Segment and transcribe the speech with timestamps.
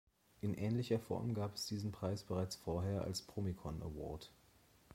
[0.41, 4.31] In ähnlicher Form gab es diesen Preis bereits vorher als Promikon-Award.